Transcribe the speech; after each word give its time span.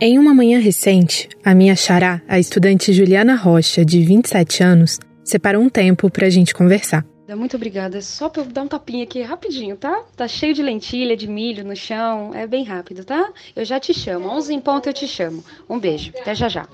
Em 0.00 0.16
uma 0.16 0.32
manhã 0.32 0.60
recente, 0.60 1.28
a 1.44 1.52
minha 1.56 1.74
xará, 1.74 2.22
a 2.28 2.38
estudante 2.38 2.92
Juliana 2.92 3.34
Rocha, 3.34 3.84
de 3.84 4.00
27 4.00 4.62
anos, 4.62 5.00
separou 5.24 5.60
um 5.60 5.68
tempo 5.68 6.08
para 6.08 6.28
a 6.28 6.30
gente 6.30 6.54
conversar. 6.54 7.04
Muito 7.36 7.56
obrigada. 7.56 8.00
Só 8.00 8.28
para 8.28 8.42
eu 8.42 8.46
dar 8.46 8.62
um 8.62 8.68
tapinha 8.68 9.02
aqui 9.02 9.20
rapidinho, 9.22 9.76
tá? 9.76 10.04
Tá 10.16 10.28
cheio 10.28 10.54
de 10.54 10.62
lentilha, 10.62 11.16
de 11.16 11.26
milho 11.26 11.64
no 11.64 11.74
chão. 11.74 12.32
É 12.32 12.46
bem 12.46 12.62
rápido, 12.62 13.04
tá? 13.04 13.28
Eu 13.56 13.64
já 13.64 13.80
te 13.80 13.92
chamo. 13.92 14.28
11 14.28 14.54
em 14.54 14.60
ponto 14.60 14.88
eu 14.88 14.92
te 14.92 15.08
chamo. 15.08 15.42
Um 15.68 15.80
beijo. 15.80 16.12
Até 16.20 16.32
já 16.32 16.48
já. 16.48 16.68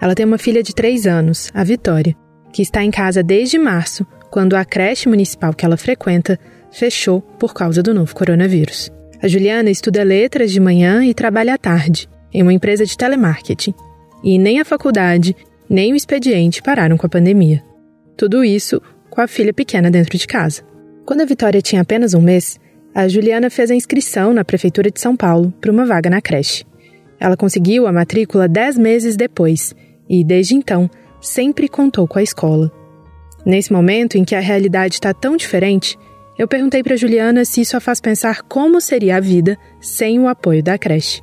Ela 0.00 0.14
tem 0.14 0.24
uma 0.24 0.38
filha 0.38 0.62
de 0.62 0.72
3 0.72 1.08
anos, 1.08 1.50
a 1.52 1.64
Vitória, 1.64 2.16
que 2.52 2.62
está 2.62 2.84
em 2.84 2.90
casa 2.92 3.20
desde 3.20 3.58
março, 3.58 4.06
quando 4.30 4.54
a 4.54 4.64
creche 4.64 5.08
municipal 5.08 5.52
que 5.52 5.64
ela 5.64 5.76
frequenta 5.76 6.38
fechou 6.70 7.20
por 7.20 7.52
causa 7.52 7.82
do 7.82 7.92
novo 7.92 8.14
coronavírus. 8.14 8.90
A 9.20 9.26
Juliana 9.26 9.70
estuda 9.70 10.04
letras 10.04 10.52
de 10.52 10.60
manhã 10.60 11.04
e 11.04 11.12
trabalha 11.12 11.54
à 11.54 11.58
tarde 11.58 12.08
em 12.32 12.42
uma 12.42 12.52
empresa 12.52 12.84
de 12.84 12.96
telemarketing. 12.96 13.74
E 14.22 14.38
nem 14.38 14.60
a 14.60 14.64
faculdade, 14.64 15.36
nem 15.68 15.92
o 15.92 15.96
expediente 15.96 16.62
pararam 16.62 16.96
com 16.96 17.06
a 17.06 17.10
pandemia. 17.10 17.62
Tudo 18.16 18.44
isso 18.44 18.80
com 19.08 19.20
a 19.20 19.26
filha 19.26 19.52
pequena 19.52 19.90
dentro 19.90 20.16
de 20.16 20.26
casa. 20.26 20.62
Quando 21.04 21.22
a 21.22 21.24
Vitória 21.24 21.62
tinha 21.62 21.82
apenas 21.82 22.14
um 22.14 22.20
mês, 22.20 22.58
a 22.94 23.08
Juliana 23.08 23.50
fez 23.50 23.70
a 23.70 23.74
inscrição 23.74 24.32
na 24.32 24.44
Prefeitura 24.44 24.90
de 24.90 25.00
São 25.00 25.16
Paulo 25.16 25.52
para 25.60 25.70
uma 25.70 25.86
vaga 25.86 26.10
na 26.10 26.20
creche. 26.20 26.64
Ela 27.18 27.36
conseguiu 27.36 27.86
a 27.86 27.92
matrícula 27.92 28.48
dez 28.48 28.78
meses 28.78 29.16
depois 29.16 29.74
e, 30.08 30.24
desde 30.24 30.54
então, 30.54 30.90
sempre 31.20 31.68
contou 31.68 32.06
com 32.08 32.18
a 32.18 32.22
escola. 32.22 32.70
Nesse 33.44 33.72
momento 33.72 34.16
em 34.16 34.24
que 34.24 34.34
a 34.34 34.40
realidade 34.40 34.94
está 34.94 35.14
tão 35.14 35.36
diferente, 35.36 35.98
eu 36.38 36.48
perguntei 36.48 36.82
para 36.82 36.96
Juliana 36.96 37.44
se 37.44 37.60
isso 37.60 37.76
a 37.76 37.80
faz 37.80 38.00
pensar 38.00 38.42
como 38.42 38.80
seria 38.80 39.16
a 39.16 39.20
vida 39.20 39.58
sem 39.80 40.18
o 40.18 40.28
apoio 40.28 40.62
da 40.62 40.78
creche. 40.78 41.22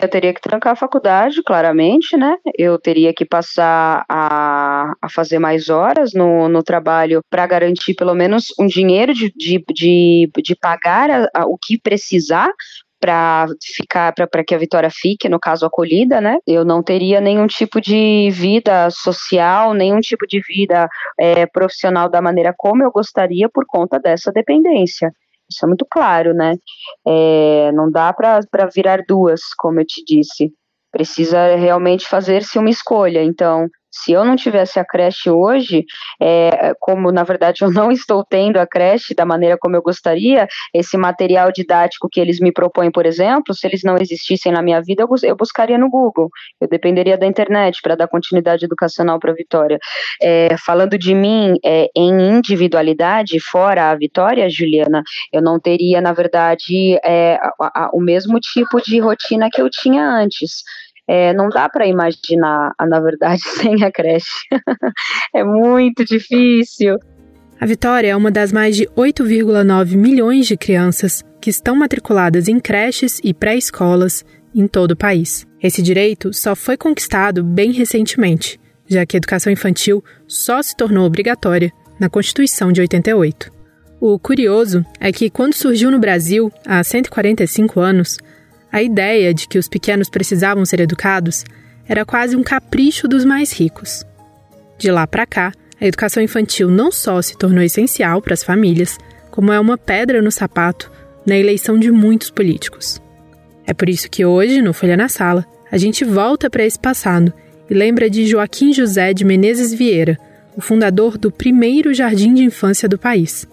Eu 0.00 0.08
teria 0.08 0.32
que 0.32 0.40
trancar 0.40 0.72
a 0.72 0.76
faculdade, 0.76 1.42
claramente, 1.42 2.16
né? 2.16 2.36
Eu 2.56 2.78
teria 2.78 3.12
que 3.12 3.24
passar 3.24 4.04
a, 4.08 4.94
a 5.00 5.08
fazer 5.10 5.38
mais 5.38 5.68
horas 5.68 6.14
no, 6.14 6.48
no 6.48 6.62
trabalho 6.62 7.22
para 7.28 7.46
garantir 7.46 7.94
pelo 7.94 8.14
menos 8.14 8.46
um 8.58 8.66
dinheiro 8.66 9.12
de, 9.12 9.30
de, 9.36 9.62
de, 9.72 10.30
de 10.42 10.56
pagar 10.56 11.10
a, 11.10 11.28
a, 11.34 11.46
o 11.46 11.58
que 11.58 11.78
precisar 11.78 12.50
para 12.98 13.46
ficar 13.62 14.12
para 14.12 14.44
que 14.44 14.54
a 14.54 14.58
Vitória 14.58 14.90
fique, 14.90 15.28
no 15.28 15.40
caso 15.40 15.64
acolhida, 15.64 16.20
né? 16.20 16.38
Eu 16.46 16.64
não 16.64 16.82
teria 16.82 17.20
nenhum 17.20 17.46
tipo 17.46 17.80
de 17.80 18.30
vida 18.30 18.90
social, 18.90 19.72
nenhum 19.72 20.00
tipo 20.00 20.26
de 20.26 20.40
vida 20.40 20.88
é, 21.18 21.46
profissional 21.46 22.10
da 22.10 22.20
maneira 22.20 22.54
como 22.56 22.82
eu 22.82 22.90
gostaria 22.90 23.48
por 23.48 23.64
conta 23.66 23.98
dessa 23.98 24.30
dependência. 24.30 25.10
Isso 25.50 25.64
é 25.64 25.68
muito 25.68 25.86
claro, 25.90 26.32
né? 26.32 26.54
É, 27.06 27.72
não 27.72 27.90
dá 27.90 28.12
para 28.12 28.40
virar 28.74 29.02
duas, 29.06 29.40
como 29.58 29.80
eu 29.80 29.86
te 29.86 30.02
disse. 30.04 30.52
Precisa 30.92 31.56
realmente 31.56 32.08
fazer-se 32.08 32.58
uma 32.58 32.70
escolha. 32.70 33.22
Então, 33.22 33.68
se 33.90 34.12
eu 34.12 34.24
não 34.24 34.36
tivesse 34.36 34.78
a 34.78 34.84
creche 34.84 35.30
hoje, 35.30 35.84
é, 36.20 36.72
como 36.78 37.10
na 37.10 37.24
verdade 37.24 37.62
eu 37.64 37.70
não 37.70 37.90
estou 37.90 38.24
tendo 38.24 38.58
a 38.58 38.66
creche 38.66 39.14
da 39.14 39.24
maneira 39.24 39.58
como 39.58 39.76
eu 39.76 39.82
gostaria, 39.82 40.46
esse 40.72 40.96
material 40.96 41.50
didático 41.52 42.08
que 42.10 42.20
eles 42.20 42.38
me 42.40 42.52
propõem, 42.52 42.90
por 42.90 43.06
exemplo, 43.06 43.54
se 43.54 43.66
eles 43.66 43.82
não 43.82 43.96
existissem 44.00 44.52
na 44.52 44.62
minha 44.62 44.80
vida, 44.80 45.06
eu, 45.22 45.36
buscaria 45.36 45.78
no 45.78 45.90
Google, 45.90 46.30
eu 46.60 46.68
dependeria 46.68 47.18
da 47.18 47.26
internet 47.26 47.80
para 47.82 47.94
dar 47.94 48.08
continuidade 48.08 48.64
educacional 48.64 49.18
para 49.18 49.32
a 49.32 49.34
Vitória. 49.34 49.78
É, 50.22 50.56
falando 50.64 50.98
de 50.98 51.14
mim 51.14 51.54
é, 51.64 51.88
em 51.96 52.36
individualidade, 52.36 53.40
fora 53.40 53.90
a 53.90 53.94
Vitória, 53.94 54.48
Juliana, 54.48 55.02
eu 55.32 55.42
não 55.42 55.58
teria, 55.58 56.00
na 56.00 56.12
verdade, 56.12 56.98
é, 57.04 57.38
a, 57.60 57.84
a, 57.86 57.90
o 57.92 58.00
mesmo 58.00 58.38
tipo 58.38 58.80
de 58.80 58.98
rotina 59.00 59.48
que 59.50 59.60
eu 59.60 59.68
tinha 59.70 60.04
antes 60.04 60.62
é, 61.08 61.32
não 61.32 61.48
dá 61.48 61.68
para 61.68 61.86
imaginar, 61.86 62.72
na 62.80 63.00
verdade, 63.00 63.40
sem 63.60 63.82
a 63.84 63.90
creche. 63.90 64.46
é 65.34 65.44
muito 65.44 66.04
difícil. 66.04 66.96
A 67.60 67.66
Vitória 67.66 68.08
é 68.08 68.16
uma 68.16 68.30
das 68.30 68.52
mais 68.52 68.74
de 68.74 68.86
8,9 68.96 69.96
milhões 69.96 70.46
de 70.46 70.56
crianças 70.56 71.22
que 71.40 71.50
estão 71.50 71.76
matriculadas 71.76 72.48
em 72.48 72.58
creches 72.58 73.20
e 73.22 73.34
pré-escolas 73.34 74.24
em 74.54 74.66
todo 74.66 74.92
o 74.92 74.96
país. 74.96 75.46
Esse 75.62 75.82
direito 75.82 76.32
só 76.32 76.56
foi 76.56 76.76
conquistado 76.76 77.44
bem 77.44 77.70
recentemente, 77.70 78.58
já 78.88 79.04
que 79.04 79.16
a 79.16 79.18
educação 79.18 79.52
infantil 79.52 80.02
só 80.26 80.62
se 80.62 80.74
tornou 80.74 81.04
obrigatória 81.04 81.70
na 81.98 82.08
Constituição 82.08 82.72
de 82.72 82.80
88. 82.80 83.52
O 84.00 84.18
curioso 84.18 84.82
é 84.98 85.12
que, 85.12 85.28
quando 85.28 85.52
surgiu 85.52 85.90
no 85.90 85.98
Brasil, 85.98 86.50
há 86.66 86.82
145 86.82 87.78
anos, 87.78 88.16
a 88.72 88.82
ideia 88.82 89.34
de 89.34 89.48
que 89.48 89.58
os 89.58 89.68
pequenos 89.68 90.08
precisavam 90.08 90.64
ser 90.64 90.80
educados 90.80 91.44
era 91.88 92.04
quase 92.04 92.36
um 92.36 92.42
capricho 92.42 93.08
dos 93.08 93.24
mais 93.24 93.52
ricos. 93.52 94.04
De 94.78 94.90
lá 94.90 95.06
para 95.06 95.26
cá, 95.26 95.52
a 95.80 95.86
educação 95.86 96.22
infantil 96.22 96.70
não 96.70 96.92
só 96.92 97.20
se 97.20 97.36
tornou 97.36 97.62
essencial 97.62 98.22
para 98.22 98.34
as 98.34 98.44
famílias, 98.44 98.98
como 99.30 99.52
é 99.52 99.58
uma 99.58 99.76
pedra 99.76 100.22
no 100.22 100.30
sapato 100.30 100.90
na 101.26 101.36
eleição 101.36 101.78
de 101.78 101.90
muitos 101.90 102.30
políticos. 102.30 103.00
É 103.66 103.74
por 103.74 103.88
isso 103.88 104.10
que 104.10 104.24
hoje, 104.24 104.62
no 104.62 104.72
Folha 104.72 104.96
na 104.96 105.08
Sala, 105.08 105.46
a 105.70 105.78
gente 105.78 106.04
volta 106.04 106.50
para 106.50 106.64
esse 106.64 106.78
passado 106.78 107.32
e 107.68 107.74
lembra 107.74 108.10
de 108.10 108.26
Joaquim 108.26 108.72
José 108.72 109.12
de 109.14 109.24
Menezes 109.24 109.72
Vieira, 109.72 110.18
o 110.56 110.60
fundador 110.60 111.16
do 111.16 111.30
primeiro 111.30 111.94
jardim 111.94 112.34
de 112.34 112.42
infância 112.42 112.88
do 112.88 112.98
país. 112.98 113.46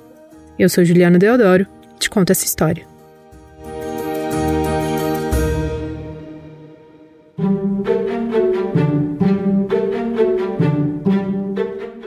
Eu 0.58 0.70
sou 0.70 0.84
Juliana 0.84 1.20
Deodoro 1.20 1.68
te 2.00 2.10
conto 2.10 2.32
essa 2.32 2.46
história. 2.46 2.97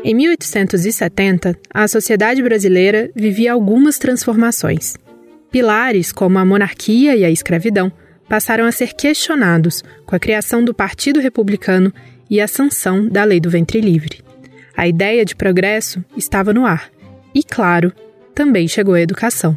Em 0.03 0.13
1870, 0.13 1.57
a 1.73 1.87
sociedade 1.87 2.43
brasileira 2.43 3.09
vivia 3.15 3.53
algumas 3.53 3.97
transformações. 3.97 4.97
Pilares 5.49 6.11
como 6.11 6.37
a 6.37 6.45
monarquia 6.45 7.15
e 7.15 7.25
a 7.25 7.31
escravidão 7.31 7.93
passaram 8.29 8.65
a 8.65 8.73
ser 8.73 8.93
questionados 8.95 9.85
com 10.05 10.17
a 10.17 10.19
criação 10.19 10.65
do 10.65 10.75
Partido 10.75 11.21
Republicano 11.21 11.95
e 12.29 12.41
a 12.41 12.49
sanção 12.49 13.07
da 13.07 13.23
Lei 13.23 13.39
do 13.39 13.51
Ventre 13.51 13.81
Livre. 13.81 14.25
A 14.77 14.89
ideia 14.89 15.25
de 15.25 15.37
progresso 15.37 16.05
estava 16.17 16.53
no 16.53 16.67
ar 16.67 16.91
e, 17.33 17.45
claro, 17.45 17.93
também 18.35 18.67
chegou 18.67 18.95
a 18.95 19.01
educação. 19.01 19.57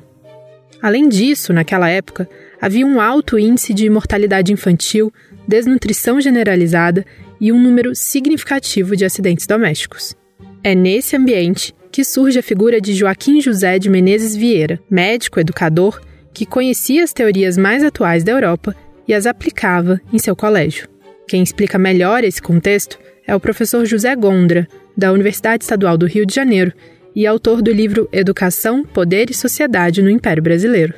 Além 0.80 1.10
disso, 1.10 1.52
naquela 1.52 1.90
época, 1.90 2.30
havia 2.62 2.86
um 2.86 3.02
alto 3.02 3.40
índice 3.40 3.74
de 3.74 3.90
mortalidade 3.90 4.54
infantil, 4.54 5.12
desnutrição 5.48 6.20
generalizada 6.22 7.06
e 7.40 7.52
um 7.52 7.59
número 7.62 7.96
significativo 7.96 8.96
de 8.96 9.06
acidentes 9.06 9.46
domésticos. 9.46 10.16
É 10.64 10.74
nesse 10.74 11.16
ambiente 11.16 11.74
que 11.92 12.04
surge 12.04 12.40
a 12.40 12.44
figura 12.44 12.81
de 12.81 12.94
Joaquim 12.94 13.40
José 13.42 13.78
de 13.78 13.90
Menezes 13.90 14.36
Vieira, 14.36 14.80
médico 14.90 15.40
educador 15.40 16.02
que 16.34 16.46
conhecia 16.46 17.04
as 17.04 17.14
teorias 17.14 17.58
mais 17.58 17.84
atuais 17.84 18.24
da 18.24 18.31
Europa 18.31 18.76
e 19.08 19.14
as 19.14 19.26
aplicava 19.26 20.02
em 20.12 20.18
seu 20.18 20.36
colégio. 20.36 20.88
Quem 21.28 21.44
explica 21.44 21.78
melhor 21.78 22.24
esse 22.24 22.42
contexto 22.42 22.98
é 23.28 23.36
o 23.36 23.40
professor 23.40 23.86
José 23.86 24.16
Gondra, 24.16 24.68
da 24.98 25.12
Universidade 25.12 25.64
Estadual 25.64 25.98
do 25.98 26.06
Rio 26.06 26.25
de 26.25 26.34
Janeiro 26.34 26.74
e 27.16 27.28
autor 27.28 27.62
do 27.62 27.72
livro 27.72 28.10
Educação, 28.12 28.84
Poder 28.84 29.30
e 29.30 29.34
Sociedade 29.34 30.02
no 30.02 30.10
Império 30.10 30.42
Brasileiro. 30.42 30.96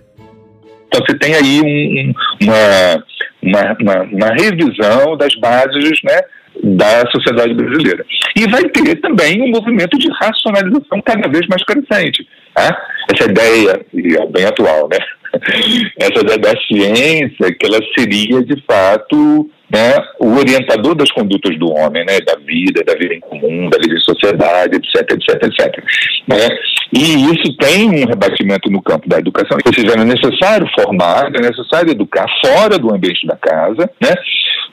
Então 0.88 1.06
você 1.06 1.17
tem 1.17 1.35
aí 1.35 1.62
um, 1.62 2.13
uma, 2.41 3.03
uma, 3.45 3.78
uma, 3.79 4.03
uma, 4.03 4.28
revisão 4.33 5.16
das 5.17 5.33
bases 5.35 6.00
né, 6.03 6.19
da 6.63 7.06
sociedade 7.11 7.53
brasileira. 7.53 8.06
E 8.35 8.50
vai 8.50 8.63
ter 8.69 8.95
também 9.01 9.41
um 9.41 9.51
movimento 9.51 9.97
de 9.97 10.09
racionalização 10.19 11.01
cada 11.03 11.29
vez 11.29 11.47
mais 11.47 11.63
crescente. 11.63 12.28
Tá? 12.53 12.75
Essa 13.13 13.30
ideia, 13.30 13.86
e 13.94 14.15
é 14.15 14.25
bem 14.27 14.45
atual, 14.45 14.89
né? 14.89 14.97
Essa 16.00 16.21
ideia 16.21 16.38
da 16.39 16.53
ciência, 16.62 17.53
que 17.53 17.65
ela 17.65 17.80
seria, 17.97 18.44
de 18.44 18.62
fato, 18.65 19.50
né, 19.69 19.95
o 20.19 20.35
orientador 20.35 20.95
das 20.95 21.12
condutas 21.12 21.57
do 21.57 21.71
homem, 21.71 22.06
né, 22.06 22.19
da 22.21 22.35
vida, 22.35 22.83
da 22.83 22.94
vida 22.94 23.13
em 23.13 23.19
comum, 23.19 23.69
da 23.69 23.77
vida 23.77 23.95
em 23.95 24.00
sociedade, 24.00 24.75
etc, 24.75 25.12
etc, 25.12 25.44
etc. 25.44 25.83
Né? 26.27 26.57
E 26.94 27.25
isso 27.33 27.56
tem 27.57 27.89
um 27.89 28.06
rebatimento 28.06 28.69
no 28.69 28.81
campo 28.81 29.09
da 29.09 29.17
educação. 29.17 29.57
Ou 29.65 29.73
seja, 29.73 29.94
é 29.94 30.06
necessário 30.06 30.67
formar, 30.79 31.31
é 31.33 31.41
necessário 31.41 31.91
educar 31.91 32.25
fora 32.45 32.77
do 32.77 32.94
ambiente 32.94 33.25
da 33.25 33.35
casa, 33.35 33.89
né? 34.01 34.13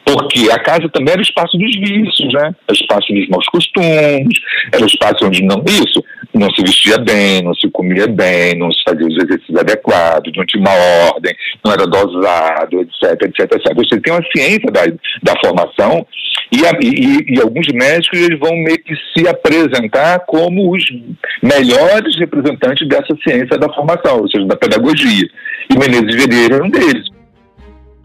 porque 0.05 0.51
a 0.51 0.59
casa 0.59 0.89
também 0.89 1.13
era 1.13 1.23
espaço 1.23 1.57
dos 1.57 1.75
vícios, 1.77 2.33
né? 2.33 2.55
Era 2.67 2.77
espaço 2.77 3.13
dos 3.13 3.29
maus 3.29 3.47
costumes, 3.47 4.39
era 4.73 4.85
espaço 4.85 5.25
onde 5.25 5.43
não 5.43 5.63
isso, 5.67 6.05
não 6.35 6.51
se 6.51 6.63
vestia 6.63 6.99
bem, 6.99 7.43
não 7.43 7.55
se 7.55 7.71
comia 7.71 8.07
bem, 8.07 8.57
não 8.57 8.73
se 8.73 8.83
fazia 8.85 9.07
os 9.07 9.17
exercícios 9.17 9.57
adequados, 9.57 10.33
não 10.37 10.47
tinha 10.47 10.61
uma 10.63 10.75
ordem, 11.13 11.35
não 11.65 11.73
era 11.73 11.87
dosado, 11.87 12.81
etc, 12.81 13.23
etc, 13.23 13.41
etc. 13.41 13.75
Você 13.75 14.01
tem 14.01 14.13
uma 14.13 14.25
ciência 14.35 14.71
da, 14.71 14.87
da 15.23 15.41
formação 15.45 16.07
e, 16.53 16.67
a, 16.67 16.73
e, 16.83 17.35
e, 17.35 17.41
alguns 17.41 17.67
médicos 17.69 18.19
eles 18.19 18.39
vão 18.39 18.55
meio 18.57 18.79
que 18.83 18.95
se 19.17 19.27
apresentar 19.27 20.21
como 20.27 20.75
os 20.75 20.85
melhores 21.43 22.19
representantes 22.19 22.87
dessa 22.87 23.17
ciência 23.23 23.59
da 23.59 23.73
formação, 23.73 24.21
ou 24.21 24.29
seja, 24.29 24.47
da 24.47 24.57
pedagogia. 24.57 25.29
E 25.71 25.79
Menezes 25.79 26.15
Vieira 26.15 26.57
era 26.57 26.65
um 26.65 26.71
deles. 26.71 27.09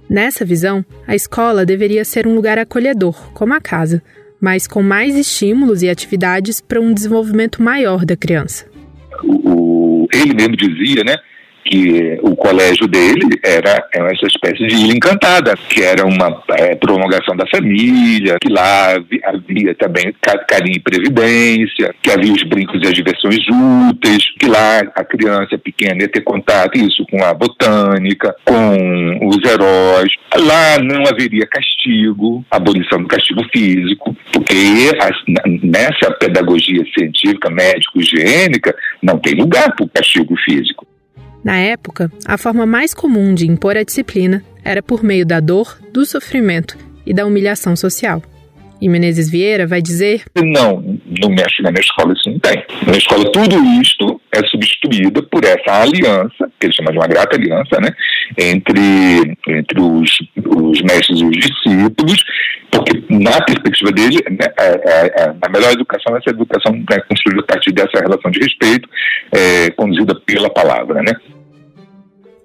Nessa 0.09 0.45
visão, 0.45 0.85
a 1.05 1.13
escola 1.13 1.65
deveria 1.65 2.05
ser 2.05 2.25
um 2.25 2.33
lugar 2.33 2.57
acolhedor, 2.57 3.33
como 3.33 3.53
a 3.53 3.59
casa, 3.59 4.01
mas 4.39 4.67
com 4.67 4.81
mais 4.81 5.15
estímulos 5.15 5.83
e 5.83 5.89
atividades 5.89 6.61
para 6.61 6.79
um 6.79 6.93
desenvolvimento 6.93 7.61
maior 7.61 8.05
da 8.05 8.15
criança. 8.15 8.65
O, 9.23 10.07
ele 10.13 10.33
mesmo 10.33 10.55
dizia, 10.55 11.03
né, 11.03 11.17
que 11.67 12.17
o 12.21 12.35
colégio 12.35 12.87
dele 12.87 13.27
era, 13.43 13.85
essa 13.93 14.25
espécie 14.25 14.65
de 14.65 14.75
ilha 14.75 14.93
encantada, 14.93 15.53
que 15.69 15.83
era 15.83 16.05
uma 16.05 16.41
é, 16.51 16.75
prolongação 16.75 17.35
da 17.35 17.45
família, 17.47 18.37
que 18.41 18.49
lá 18.49 18.95
havia 19.25 19.75
também 19.75 20.13
carinho 20.47 20.77
e 20.77 20.79
previdência, 20.79 21.93
que 22.01 22.09
havia 22.09 22.31
os 22.31 22.43
brincos 22.43 22.81
e 22.81 22.87
as 22.87 22.93
diversões 22.93 23.39
úteis, 23.89 24.23
que 24.39 24.47
lá 24.47 24.79
a 24.95 25.03
criança 25.03 25.57
pequena 25.57 26.01
ia 26.01 26.07
ter 26.07 26.21
contato 26.21 26.77
isso 26.77 27.05
com 27.11 27.21
a 27.23 27.33
botânica, 27.33 28.35
com 28.45 29.27
os 29.27 29.43
heróis. 29.43 30.11
Lá 30.35 30.79
não 30.79 31.03
haveria 31.05 31.45
castigo, 31.47 32.45
abolição 32.49 33.01
do 33.01 33.07
castigo 33.07 33.43
físico, 33.51 34.15
porque 34.31 34.91
nessa 35.61 36.11
pedagogia 36.11 36.83
científica, 36.97 37.49
médico-higiênica, 37.49 38.73
não 39.01 39.17
tem 39.19 39.33
lugar 39.33 39.75
para 39.75 39.85
o 39.85 39.89
castigo 39.89 40.35
físico. 40.45 40.87
Na 41.43 41.57
época, 41.57 42.11
a 42.25 42.37
forma 42.37 42.65
mais 42.65 42.93
comum 42.93 43.33
de 43.33 43.47
impor 43.47 43.77
a 43.77 43.83
disciplina 43.83 44.43
era 44.63 44.83
por 44.83 45.03
meio 45.03 45.25
da 45.25 45.39
dor, 45.39 45.77
do 45.93 46.05
sofrimento 46.05 46.77
e 47.05 47.13
da 47.13 47.25
humilhação 47.25 47.75
social. 47.75 48.21
E 48.81 48.87
Menezes 48.87 49.29
Vieira 49.29 49.65
vai 49.65 49.81
dizer: 49.81 50.23
Não, 50.35 50.99
não 51.19 51.29
mexe 51.29 51.61
na 51.61 51.71
minha 51.71 51.81
escola, 51.81 52.13
isso 52.13 52.29
não 52.29 52.39
tem. 52.39 52.55
Na 52.81 52.87
minha 52.87 52.97
escola, 52.97 53.31
tudo 53.31 53.57
isto 53.81 54.21
é 54.31 54.43
substituído 54.47 55.23
por 55.23 55.43
essa 55.43 55.81
aliança, 55.81 56.49
que 56.59 56.67
ele 56.67 56.73
chama 56.73 56.91
de 56.91 56.97
uma 56.97 57.07
grata 57.07 57.35
aliança, 57.35 57.79
né, 57.81 57.89
entre, 58.37 59.37
entre 59.47 59.81
os, 59.81 60.11
os 60.45 60.81
mestres 60.81 61.19
e 61.19 61.25
os 61.25 61.37
discípulos, 61.37 62.23
porque 62.71 63.03
na 63.09 63.41
perspectiva 63.41 63.91
dele, 63.91 64.17
né, 64.29 64.47
a, 64.57 65.23
a, 65.23 65.35
a, 65.41 65.49
melhor 65.49 65.71
educação 65.71 66.15
é 66.15 66.19
essa 66.19 66.29
educação 66.29 66.73
né, 66.73 66.99
construída 67.09 67.41
a 67.41 67.45
partir 67.45 67.71
dessa 67.71 67.99
relação 67.99 68.29
de 68.29 68.39
respeito, 68.39 68.87
é, 69.31 69.71
conduzida 69.71 70.13
pela 70.25 70.49
palavra, 70.49 71.01
né. 71.01 71.13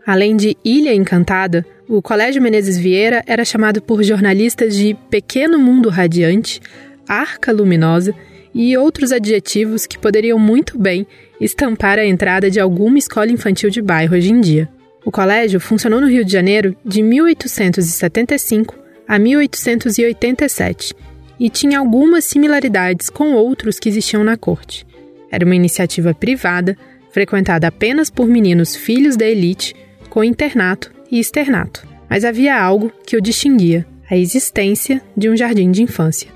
Além 0.06 0.36
de 0.36 0.56
Ilha 0.64 0.92
Encantada, 0.92 1.64
o 1.88 2.02
Colégio 2.02 2.42
Menezes 2.42 2.76
Vieira 2.76 3.22
era 3.26 3.44
chamado 3.44 3.80
por 3.80 4.02
jornalistas 4.02 4.74
de 4.74 4.96
Pequeno 5.08 5.58
Mundo 5.58 5.88
Radiante, 5.88 6.60
Arca 7.06 7.52
Luminosa 7.52 8.14
e 8.54 8.76
outros 8.76 9.12
adjetivos 9.12 9.86
que 9.86 9.98
poderiam 9.98 10.38
muito 10.38 10.78
bem 10.78 11.06
estampar 11.40 11.98
a 11.98 12.04
entrada 12.04 12.50
de 12.50 12.58
alguma 12.58 12.98
escola 12.98 13.30
infantil 13.30 13.70
de 13.70 13.80
bairro 13.80 14.16
hoje 14.16 14.32
em 14.32 14.40
dia. 14.40 14.68
O 15.04 15.10
colégio 15.10 15.60
funcionou 15.60 16.00
no 16.00 16.08
Rio 16.08 16.24
de 16.24 16.32
Janeiro 16.32 16.76
de 16.84 17.02
1875 17.02 18.74
a 19.06 19.18
1887 19.18 20.94
e 21.38 21.48
tinha 21.48 21.78
algumas 21.78 22.24
similaridades 22.24 23.08
com 23.08 23.34
outros 23.34 23.78
que 23.78 23.88
existiam 23.88 24.22
na 24.22 24.36
corte. 24.36 24.86
Era 25.30 25.44
uma 25.44 25.56
iniciativa 25.56 26.14
privada, 26.14 26.76
frequentada 27.10 27.66
apenas 27.66 28.10
por 28.10 28.26
meninos 28.26 28.76
filhos 28.76 29.16
da 29.16 29.26
elite 29.26 29.74
com 30.12 30.22
internato 30.22 30.92
e 31.10 31.18
externato. 31.18 31.88
Mas 32.06 32.22
havia 32.22 32.54
algo 32.54 32.92
que 33.06 33.16
o 33.16 33.20
distinguia: 33.20 33.86
a 34.10 34.14
existência 34.14 35.00
de 35.16 35.30
um 35.30 35.34
jardim 35.34 35.70
de 35.70 35.82
infância. 35.82 36.28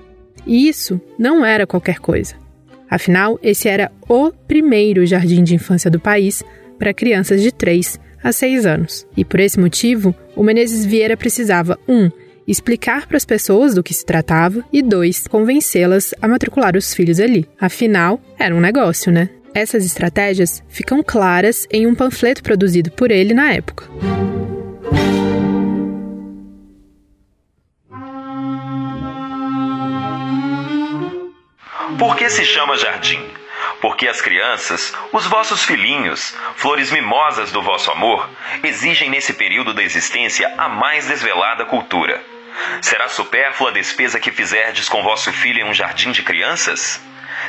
E 0.46 0.67
isso 0.67 0.99
não 1.19 1.44
era 1.44 1.67
qualquer 1.67 1.99
coisa. 1.99 2.34
Afinal, 2.88 3.38
esse 3.43 3.69
era 3.69 3.93
o 4.08 4.31
primeiro 4.31 5.05
jardim 5.05 5.44
de 5.44 5.55
infância 5.55 5.90
do 5.90 6.00
país 6.00 6.43
para 6.78 6.94
crianças 6.94 7.43
de 7.43 7.52
3 7.52 8.00
a 8.25 8.32
6 8.32 8.64
anos. 8.64 9.06
E 9.14 9.26
por 9.26 9.40
esse 9.40 9.61
motivo, 9.61 10.14
o 10.34 10.43
Menezes 10.43 10.87
Vieira 10.87 11.17
precisava 11.17 11.78
1. 11.87 11.94
Um, 11.94 12.11
explicar 12.49 13.06
para 13.06 13.17
as 13.19 13.25
pessoas 13.26 13.75
do 13.75 13.82
que 13.82 13.93
se 13.93 14.06
tratava 14.06 14.64
e 14.73 14.81
2. 14.81 15.26
convencê-las 15.26 16.14
a 16.23 16.28
matricular 16.28 16.76
os 16.76 16.94
filhos 16.94 17.20
ali. 17.20 17.46
Afinal, 17.61 18.20
era 18.38 18.55
um 18.55 18.61
negócio, 18.61 19.12
né? 19.12 19.28
Essas 19.56 19.87
estratégias 19.87 20.62
ficam 20.69 21.03
claras 21.03 21.67
em 21.70 21.87
um 21.87 21.94
panfleto 21.94 22.43
produzido 22.43 22.91
por 22.91 23.11
ele 23.11 23.32
na 23.32 23.55
época. 23.55 23.87
Por 31.99 32.17
que 32.17 32.29
se 32.29 32.44
chama 32.44 32.76
jardim? 32.76 33.19
Porque 33.81 34.06
as 34.06 34.20
crianças, 34.20 34.93
os 35.11 35.26
vossos 35.26 35.64
filhinhos, 35.64 36.35
flores 36.56 36.93
mimosas 36.93 37.50
do 37.50 37.62
vosso 37.62 37.91
amor, 37.91 38.29
exigem 38.62 39.09
nesse 39.09 39.32
período 39.32 39.73
da 39.73 39.82
existência 39.82 40.52
a 40.59 40.69
mais 40.69 41.06
desvelada 41.06 41.64
cultura. 41.64 42.23
Será 42.82 43.09
supérflua 43.09 43.70
a 43.70 43.73
despesa 43.73 44.20
que 44.20 44.31
fizerdes 44.31 44.87
com 44.87 45.02
vosso 45.02 45.32
filho 45.32 45.61
em 45.61 45.64
um 45.64 45.73
jardim 45.73 46.12
de 46.12 46.23
crianças? 46.23 47.00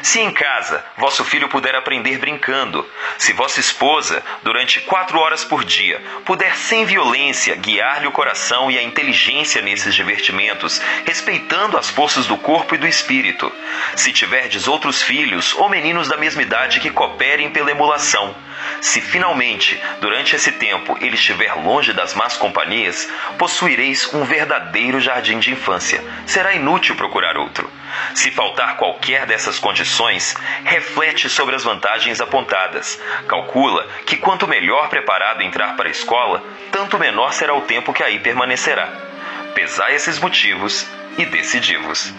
Se 0.01 0.19
em 0.19 0.31
casa 0.31 0.83
vosso 0.97 1.23
filho 1.23 1.49
puder 1.49 1.75
aprender 1.75 2.17
brincando, 2.17 2.87
se 3.17 3.33
vossa 3.33 3.59
esposa, 3.59 4.23
durante 4.43 4.79
quatro 4.81 5.19
horas 5.19 5.43
por 5.43 5.63
dia, 5.63 6.01
puder 6.25 6.55
sem 6.55 6.85
violência 6.85 7.55
guiar-lhe 7.55 8.07
o 8.07 8.11
coração 8.11 8.69
e 8.69 8.77
a 8.77 8.83
inteligência 8.83 9.61
nesses 9.61 9.93
divertimentos, 9.95 10.81
respeitando 11.05 11.77
as 11.77 11.89
forças 11.89 12.25
do 12.25 12.37
corpo 12.37 12.75
e 12.75 12.77
do 12.77 12.87
espírito, 12.87 13.51
se 13.95 14.13
tiverdes 14.13 14.67
outros 14.67 15.01
filhos 15.01 15.53
ou 15.55 15.69
meninos 15.69 16.07
da 16.07 16.17
mesma 16.17 16.41
idade 16.41 16.79
que 16.79 16.89
cooperem 16.89 17.49
pela 17.49 17.71
emulação, 17.71 18.35
se 18.81 19.01
finalmente, 19.01 19.81
durante 19.99 20.35
esse 20.35 20.51
tempo, 20.51 20.97
ele 21.01 21.15
estiver 21.15 21.53
longe 21.55 21.93
das 21.93 22.13
más 22.13 22.37
companhias, 22.37 23.09
possuireis 23.37 24.13
um 24.13 24.23
verdadeiro 24.23 24.99
jardim 24.99 25.39
de 25.39 25.51
infância. 25.51 26.03
Será 26.25 26.53
inútil 26.53 26.95
procurar 26.95 27.37
outro. 27.37 27.69
Se 28.13 28.31
faltar 28.31 28.77
qualquer 28.77 29.25
dessas 29.25 29.59
condições, 29.59 30.35
reflete 30.63 31.29
sobre 31.29 31.55
as 31.55 31.63
vantagens 31.63 32.21
apontadas. 32.21 32.99
Calcula 33.27 33.87
que 34.05 34.17
quanto 34.17 34.47
melhor 34.47 34.89
preparado 34.89 35.41
entrar 35.41 35.75
para 35.75 35.87
a 35.87 35.91
escola, 35.91 36.43
tanto 36.71 36.99
menor 36.99 37.33
será 37.33 37.53
o 37.53 37.61
tempo 37.61 37.93
que 37.93 38.03
aí 38.03 38.19
permanecerá. 38.19 38.87
Pesai 39.53 39.95
esses 39.95 40.19
motivos 40.19 40.87
e 41.17 41.25
decidi-vos. 41.25 42.13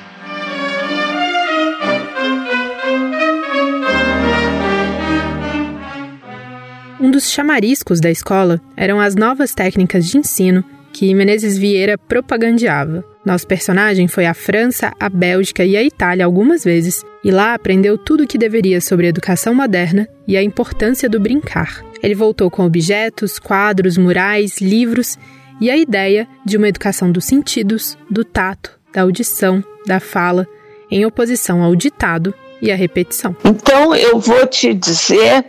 Um 7.00 7.12
dos 7.12 7.30
chamariscos 7.30 8.00
da 8.00 8.10
escola 8.10 8.60
eram 8.76 9.00
as 9.00 9.14
novas 9.14 9.54
técnicas 9.54 10.06
de 10.06 10.18
ensino 10.18 10.64
que 10.92 11.14
Menezes 11.14 11.56
Vieira 11.56 11.96
propagandeava. 11.96 13.04
Nosso 13.24 13.46
personagem 13.46 14.08
foi 14.08 14.26
à 14.26 14.34
França, 14.34 14.92
à 14.98 15.08
Bélgica 15.08 15.64
e 15.64 15.76
à 15.76 15.82
Itália 15.82 16.24
algumas 16.24 16.64
vezes 16.64 17.04
e 17.22 17.30
lá 17.30 17.54
aprendeu 17.54 17.96
tudo 17.96 18.24
o 18.24 18.26
que 18.26 18.36
deveria 18.36 18.80
sobre 18.80 19.06
a 19.06 19.10
educação 19.10 19.54
moderna 19.54 20.08
e 20.26 20.36
a 20.36 20.42
importância 20.42 21.08
do 21.08 21.20
brincar. 21.20 21.84
Ele 22.02 22.16
voltou 22.16 22.50
com 22.50 22.64
objetos, 22.64 23.38
quadros, 23.38 23.96
murais, 23.96 24.60
livros 24.60 25.16
e 25.60 25.70
a 25.70 25.76
ideia 25.76 26.26
de 26.44 26.56
uma 26.56 26.68
educação 26.68 27.12
dos 27.12 27.26
sentidos, 27.26 27.96
do 28.10 28.24
tato, 28.24 28.76
da 28.92 29.02
audição, 29.02 29.62
da 29.86 30.00
fala, 30.00 30.48
em 30.90 31.06
oposição 31.06 31.62
ao 31.62 31.76
ditado 31.76 32.34
e 32.60 32.72
à 32.72 32.74
repetição. 32.74 33.36
Então 33.44 33.94
eu 33.94 34.18
vou 34.18 34.46
te 34.48 34.74
dizer 34.74 35.44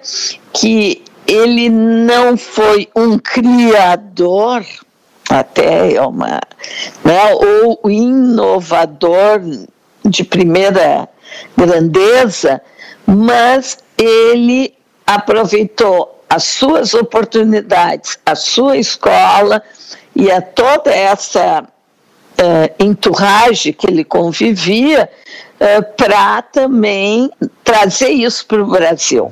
que 0.54 1.02
ele 1.30 1.70
não 1.70 2.36
foi 2.36 2.90
um 2.96 3.20
criador 3.20 4.66
até 5.30 5.94
é 5.94 6.02
uma, 6.02 6.42
né, 7.04 7.34
ou 7.36 7.80
inovador 7.88 9.40
de 10.04 10.24
primeira 10.24 11.08
grandeza, 11.56 12.60
mas 13.06 13.78
ele 13.96 14.74
aproveitou 15.06 16.24
as 16.28 16.44
suas 16.44 16.96
oportunidades, 16.96 18.18
a 18.26 18.34
sua 18.36 18.78
escola 18.78 19.62
e 20.16 20.32
a 20.32 20.42
toda 20.42 20.92
essa 20.92 21.62
uh, 21.62 22.84
entourage 22.84 23.72
que 23.74 23.88
ele 23.88 24.04
convivia 24.04 25.08
uh, 25.60 25.96
para 25.96 26.42
também 26.42 27.30
trazer 27.64 28.10
isso 28.10 28.48
para 28.48 28.64
o 28.64 28.68
Brasil. 28.68 29.32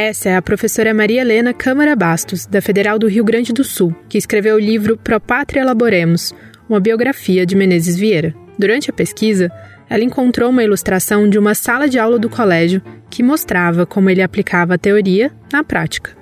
Essa 0.00 0.28
é 0.28 0.36
a 0.36 0.40
professora 0.40 0.94
Maria 0.94 1.22
Helena 1.22 1.52
Câmara 1.52 1.96
Bastos, 1.96 2.46
da 2.46 2.62
Federal 2.62 3.00
do 3.00 3.08
Rio 3.08 3.24
Grande 3.24 3.52
do 3.52 3.64
Sul, 3.64 3.92
que 4.08 4.16
escreveu 4.16 4.54
o 4.54 4.60
livro 4.60 4.96
Pro 4.96 5.18
Pátria 5.20 5.64
Laboremos, 5.64 6.32
uma 6.68 6.78
biografia 6.78 7.44
de 7.44 7.56
Menezes 7.56 7.96
Vieira. 7.96 8.32
Durante 8.56 8.88
a 8.88 8.92
pesquisa, 8.92 9.50
ela 9.90 10.04
encontrou 10.04 10.50
uma 10.50 10.62
ilustração 10.62 11.28
de 11.28 11.36
uma 11.36 11.52
sala 11.52 11.88
de 11.88 11.98
aula 11.98 12.16
do 12.16 12.30
colégio 12.30 12.80
que 13.10 13.24
mostrava 13.24 13.84
como 13.84 14.08
ele 14.08 14.22
aplicava 14.22 14.74
a 14.74 14.78
teoria 14.78 15.32
na 15.52 15.64
prática. 15.64 16.16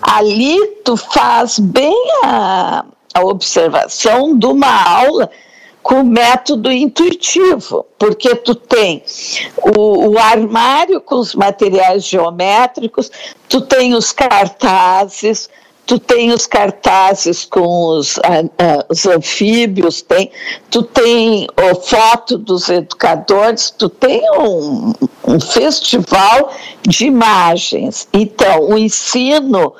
Ali 0.00 0.56
tu 0.84 0.96
faz 0.96 1.58
bem 1.58 1.96
a, 2.22 2.84
a 3.12 3.24
observação 3.24 4.38
de 4.38 4.46
uma 4.46 4.70
aula 4.88 5.28
com 5.84 6.02
método 6.02 6.72
intuitivo, 6.72 7.84
porque 7.98 8.34
tu 8.36 8.54
tem 8.54 9.02
o, 9.76 10.12
o, 10.12 10.18
armário 10.18 10.98
com 10.98 11.16
os 11.16 11.34
materiais 11.34 12.06
geométricos, 12.06 13.12
tu 13.50 13.60
tem 13.60 13.92
os 13.92 14.10
cartazes, 14.10 15.50
tu 15.84 15.98
tem 15.98 16.32
os 16.32 16.46
cartazes 16.46 17.44
com 17.44 17.98
os, 17.98 18.18
os 18.88 19.04
anfíbios, 19.04 20.00
tem, 20.00 20.30
tu 20.70 20.82
tem 20.82 21.46
a 21.54 21.74
foto 21.74 22.38
dos 22.38 22.70
educadores, 22.70 23.70
tu 23.70 23.90
tem 23.90 24.22
um, 24.40 24.94
um 25.28 25.38
festival 25.38 26.50
de 26.80 27.04
imagens. 27.04 28.08
Então, 28.10 28.70
o 28.70 28.78
ensino 28.78 29.74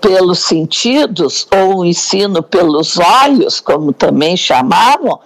pelos 0.00 0.40
sentidos, 0.40 1.46
ou 1.52 1.78
o 1.78 1.84
ensino 1.84 2.42
pelos 2.42 2.98
olhos, 2.98 3.60
como 3.60 3.92
também 3.92 4.36
chamavam, 4.36 5.20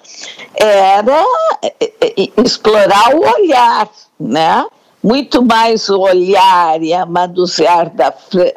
era 0.55 1.25
eh, 1.63 1.93
eh, 2.01 2.31
explorar 2.45 3.15
o 3.15 3.21
olhar, 3.21 3.89
né? 4.19 4.65
muito 5.07 5.41
mais 5.45 5.89
o 5.89 6.01
olhar 6.01 6.83
e 6.83 6.93
a 6.93 7.07
manusear 7.07 7.91
da, 7.91 8.13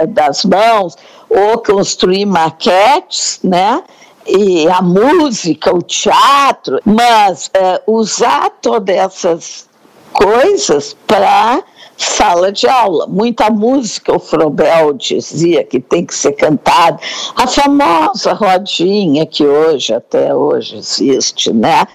das 0.07 0.43
mãos, 0.43 0.97
ou 1.29 1.59
construir 1.59 2.25
maquetes, 2.25 3.39
né? 3.43 3.83
E 4.25 4.67
a 4.67 4.81
música, 4.81 5.75
o 5.75 5.81
teatro, 5.81 6.79
mas 6.83 7.51
é, 7.53 7.79
usar 7.85 8.49
todas 8.61 8.95
essas 8.95 9.69
coisas 10.11 10.95
para 11.05 11.63
sala 12.03 12.51
de 12.51 12.67
aula. 12.67 13.07
Muita 13.07 13.49
música, 13.49 14.15
o 14.15 14.19
Frobel 14.19 14.93
dizia 14.93 15.63
que 15.63 15.79
tem 15.79 16.05
que 16.05 16.15
ser 16.15 16.33
cantada. 16.33 16.99
A 17.35 17.47
famosa 17.47 18.33
rodinha 18.33 19.25
que 19.25 19.45
hoje, 19.45 19.93
até 19.93 20.33
hoje, 20.33 20.77
existe, 20.77 21.51
né? 21.53 21.85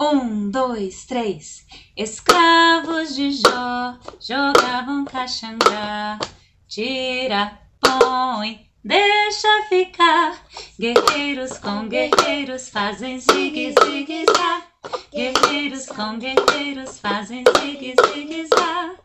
Um, 0.00 0.50
dois, 0.50 1.04
três. 1.04 1.64
Escravos 1.96 3.14
de 3.14 3.32
Jó 3.32 3.94
jogavam 4.20 5.04
caxangá. 5.04 6.18
Tira, 6.68 7.58
põe, 7.80 8.60
deixa 8.82 9.48
ficar. 9.68 10.42
Guerreiros 10.78 11.58
com 11.58 11.88
guerreiros 11.88 12.68
fazem 12.68 13.20
zigue, 13.20 13.74
zigue, 13.84 14.24
zá. 14.36 14.62
Guerreiros 15.12 15.86
com 15.86 16.18
guerreiros 16.18 16.98
fazem 16.98 17.44
zigue, 17.60 17.94
zigue, 18.12 18.46
zá. 18.46 19.01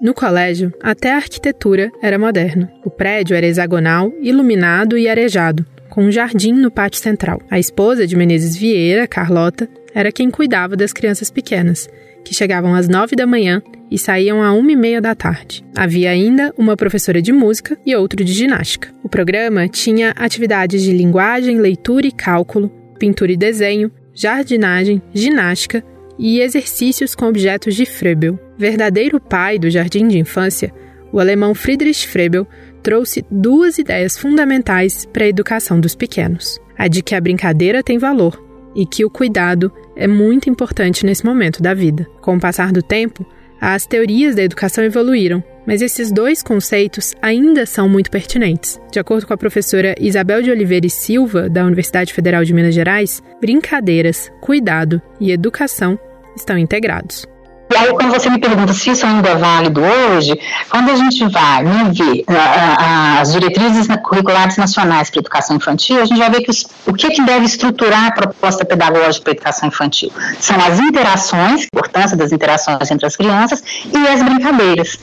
No 0.00 0.14
colégio, 0.14 0.72
até 0.82 1.12
a 1.12 1.16
arquitetura 1.16 1.90
era 2.02 2.18
moderna. 2.18 2.72
O 2.84 2.90
prédio 2.90 3.36
era 3.36 3.46
hexagonal, 3.46 4.12
iluminado 4.20 4.96
e 4.96 5.08
arejado, 5.08 5.66
com 5.90 6.04
um 6.04 6.10
jardim 6.10 6.52
no 6.52 6.70
pátio 6.70 7.00
central. 7.00 7.40
A 7.50 7.58
esposa 7.58 8.06
de 8.06 8.16
Menezes 8.16 8.56
Vieira, 8.56 9.06
Carlota, 9.06 9.68
era 9.94 10.10
quem 10.10 10.30
cuidava 10.30 10.74
das 10.76 10.92
crianças 10.92 11.30
pequenas, 11.30 11.88
que 12.24 12.34
chegavam 12.34 12.74
às 12.74 12.88
nove 12.88 13.14
da 13.14 13.26
manhã 13.26 13.62
e 13.90 13.98
saíam 13.98 14.42
à 14.42 14.52
uma 14.52 14.72
e 14.72 14.76
meia 14.76 15.00
da 15.00 15.14
tarde. 15.14 15.62
Havia 15.76 16.10
ainda 16.10 16.54
uma 16.56 16.76
professora 16.76 17.20
de 17.20 17.32
música 17.32 17.76
e 17.84 17.94
outro 17.94 18.24
de 18.24 18.32
ginástica. 18.32 18.88
O 19.02 19.08
programa 19.08 19.68
tinha 19.68 20.14
atividades 20.16 20.82
de 20.82 20.92
linguagem, 20.92 21.58
leitura 21.58 22.06
e 22.06 22.12
cálculo, 22.12 22.70
pintura 22.98 23.32
e 23.32 23.36
desenho, 23.36 23.92
jardinagem, 24.14 25.02
ginástica 25.12 25.84
e 26.18 26.40
exercícios 26.40 27.14
com 27.14 27.26
objetos 27.26 27.74
de 27.74 27.86
Frebel. 27.86 28.38
Verdadeiro 28.56 29.20
pai 29.20 29.58
do 29.58 29.70
jardim 29.70 30.06
de 30.08 30.18
infância, 30.18 30.72
o 31.12 31.20
alemão 31.20 31.54
Friedrich 31.54 32.06
Frebel 32.08 32.46
trouxe 32.82 33.24
duas 33.30 33.78
ideias 33.78 34.16
fundamentais 34.16 35.06
para 35.06 35.24
a 35.24 35.28
educação 35.28 35.78
dos 35.78 35.94
pequenos: 35.94 36.58
a 36.76 36.88
de 36.88 37.02
que 37.02 37.14
a 37.14 37.20
brincadeira 37.20 37.82
tem 37.82 37.98
valor 37.98 38.42
e 38.74 38.86
que 38.86 39.04
o 39.04 39.10
cuidado 39.10 39.70
é 39.94 40.06
muito 40.06 40.48
importante 40.48 41.04
nesse 41.04 41.24
momento 41.24 41.62
da 41.62 41.74
vida. 41.74 42.06
Com 42.20 42.36
o 42.36 42.40
passar 42.40 42.72
do 42.72 42.82
tempo, 42.82 43.26
as 43.60 43.86
teorias 43.86 44.34
da 44.34 44.42
educação 44.42 44.82
evoluíram, 44.82 45.44
mas 45.66 45.82
esses 45.82 46.12
dois 46.12 46.42
conceitos 46.42 47.14
ainda 47.20 47.66
são 47.66 47.88
muito 47.88 48.10
pertinentes. 48.10 48.80
De 48.90 48.98
acordo 48.98 49.26
com 49.26 49.34
a 49.34 49.38
professora 49.38 49.94
Isabel 50.00 50.42
de 50.42 50.50
Oliveira 50.50 50.86
e 50.86 50.90
Silva, 50.90 51.48
da 51.48 51.64
Universidade 51.64 52.12
Federal 52.12 52.44
de 52.44 52.52
Minas 52.52 52.74
Gerais, 52.74 53.22
brincadeiras, 53.40 54.30
cuidado 54.40 55.00
e 55.20 55.30
educação 55.32 55.98
estão 56.36 56.56
integrados. 56.56 57.26
E 57.72 57.76
aí, 57.76 57.88
quando 57.94 58.10
você 58.10 58.28
me 58.28 58.38
pergunta 58.38 58.74
se 58.74 58.90
isso 58.90 59.06
ainda 59.06 59.30
é 59.30 59.34
válido 59.34 59.80
hoje, 59.80 60.38
quando 60.68 60.90
a 60.90 60.94
gente 60.94 61.26
vai 61.28 61.64
né, 61.64 61.90
ver 61.90 62.22
as 62.28 63.32
diretrizes 63.32 63.86
curriculares 64.02 64.58
nacionais 64.58 65.08
para 65.08 65.20
a 65.20 65.22
educação 65.22 65.56
infantil, 65.56 66.02
a 66.02 66.04
gente 66.04 66.18
vai 66.18 66.28
ver 66.28 66.42
que 66.42 66.50
os, 66.50 66.66
o 66.86 66.92
que, 66.92 67.08
que 67.08 67.22
deve 67.22 67.46
estruturar 67.46 68.08
a 68.08 68.12
proposta 68.12 68.62
pedagógica 68.62 69.24
para 69.24 69.32
a 69.32 69.36
educação 69.36 69.68
infantil. 69.68 70.12
São 70.38 70.56
as 70.56 70.78
interações, 70.80 71.62
a 71.62 71.64
importância 71.64 72.14
das 72.14 72.30
interações 72.30 72.90
entre 72.90 73.06
as 73.06 73.16
crianças 73.16 73.64
e 73.86 74.06
as 74.06 74.22
brincadeiras. 74.22 74.98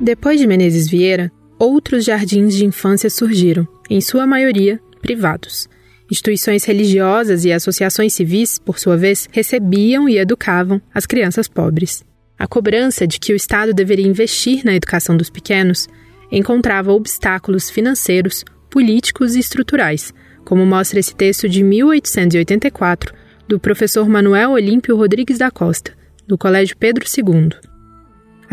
Depois 0.00 0.40
de 0.40 0.46
Menezes 0.46 0.88
Vieira, 0.88 1.30
outros 1.58 2.04
jardins 2.04 2.54
de 2.54 2.64
infância 2.64 3.08
surgiram, 3.08 3.66
em 3.88 4.00
sua 4.00 4.26
maioria 4.26 4.80
privados. 5.00 5.68
Instituições 6.10 6.64
religiosas 6.64 7.44
e 7.44 7.52
associações 7.52 8.12
civis, 8.12 8.58
por 8.58 8.78
sua 8.78 8.96
vez, 8.96 9.28
recebiam 9.30 10.08
e 10.08 10.18
educavam 10.18 10.82
as 10.92 11.06
crianças 11.06 11.46
pobres. 11.46 12.04
A 12.38 12.46
cobrança 12.46 13.06
de 13.06 13.20
que 13.20 13.32
o 13.32 13.36
Estado 13.36 13.72
deveria 13.72 14.06
investir 14.06 14.64
na 14.64 14.74
educação 14.74 15.16
dos 15.16 15.30
pequenos 15.30 15.88
encontrava 16.30 16.92
obstáculos 16.92 17.70
financeiros, 17.70 18.44
políticos 18.68 19.36
e 19.36 19.38
estruturais, 19.38 20.12
como 20.44 20.66
mostra 20.66 20.98
esse 20.98 21.14
texto 21.14 21.48
de 21.48 21.62
1884 21.62 23.14
do 23.46 23.60
professor 23.60 24.08
Manuel 24.08 24.50
Olímpio 24.50 24.96
Rodrigues 24.96 25.38
da 25.38 25.50
Costa, 25.50 25.92
do 26.26 26.36
Colégio 26.36 26.76
Pedro 26.76 27.04
II. 27.06 27.73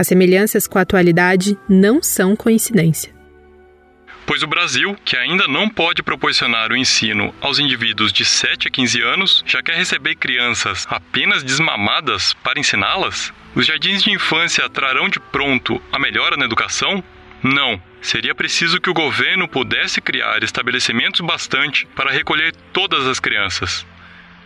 As 0.02 0.08
semelhanças 0.08 0.66
com 0.66 0.80
a 0.80 0.82
atualidade 0.82 1.56
não 1.70 2.02
são 2.02 2.36
coincidência 2.36 3.14
pois 4.26 4.44
o 4.44 4.48
Brasil, 4.48 4.96
que 5.04 5.18
ainda 5.18 5.46
não 5.46 5.68
pode 5.68 6.02
proporcionar 6.02 6.72
o 6.72 6.78
ensino 6.78 7.36
aos 7.42 7.60
indivíduos 7.60 8.14
de 8.14 8.24
7 8.24 8.70
a 8.70 8.72
15 8.72 9.02
anos, 9.02 9.44
já 9.46 9.62
quer 9.62 9.76
receber 9.76 10.16
crianças 10.16 10.88
apenas 10.90 11.44
desmamadas 11.44 12.34
para 12.36 12.58
ensiná-las? 12.58 13.34
Os 13.54 13.66
jardins 13.66 14.02
de 14.02 14.10
infância 14.10 14.70
trarão 14.70 15.10
de 15.10 15.20
pronto 15.20 15.82
a 15.92 16.00
melhora 16.00 16.38
na 16.38 16.46
educação? 16.46 17.04
Não. 17.44 17.82
Seria 18.02 18.34
preciso 18.34 18.80
que 18.80 18.90
o 18.90 18.94
governo 18.94 19.50
pudesse 19.50 20.00
criar 20.00 20.42
estabelecimentos 20.44 21.20
bastante 21.20 21.86
para 21.88 22.10
recolher 22.10 22.56
todas 22.72 23.06
as 23.06 23.20
crianças. 23.20 23.86